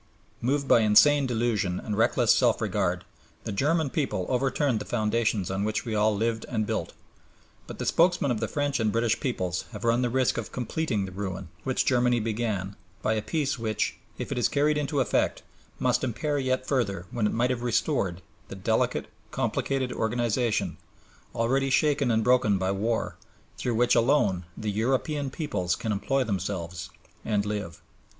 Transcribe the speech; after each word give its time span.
Moved 0.41 0.67
by 0.67 0.79
insane 0.79 1.27
delusion 1.27 1.79
and 1.79 1.95
reckless 1.95 2.33
self 2.33 2.59
regard, 2.59 3.05
the 3.43 3.51
German 3.51 3.91
people 3.91 4.25
overturned 4.29 4.79
the 4.79 4.83
foundations 4.85 5.51
on 5.51 5.63
which 5.63 5.85
we 5.85 5.93
all 5.93 6.17
lived 6.17 6.43
and 6.49 6.65
built. 6.65 6.93
But 7.67 7.77
the 7.77 7.85
spokesmen 7.85 8.31
of 8.31 8.39
the 8.39 8.47
French 8.47 8.79
and 8.79 8.91
British 8.91 9.19
peoples 9.19 9.65
have 9.73 9.83
run 9.83 10.01
the 10.01 10.09
risk 10.09 10.39
of 10.39 10.51
completing 10.51 11.05
the 11.05 11.11
ruin, 11.11 11.49
which 11.65 11.85
Germany 11.85 12.19
began, 12.19 12.75
by 13.03 13.13
a 13.13 13.21
Peace 13.21 13.59
which, 13.59 13.97
if 14.17 14.31
it 14.31 14.39
is 14.39 14.47
carried 14.49 14.75
into 14.75 15.01
effect, 15.01 15.43
must 15.77 16.03
impair 16.03 16.39
yet 16.39 16.65
further, 16.65 17.05
when 17.11 17.27
it 17.27 17.33
might 17.33 17.51
have 17.51 17.61
restored, 17.61 18.23
the 18.47 18.55
delicate, 18.55 19.07
complicated 19.29 19.93
organization, 19.93 20.77
already 21.35 21.69
shaken 21.69 22.09
and 22.09 22.23
broken 22.23 22.57
by 22.57 22.71
war, 22.71 23.17
through 23.55 23.75
which 23.75 23.93
alone 23.93 24.45
the 24.57 24.71
European 24.71 25.29
peoples 25.29 25.75
can 25.75 25.91
employ 25.91 26.23
themselves 26.23 26.89
and 27.23 27.45
live. 27.45 27.83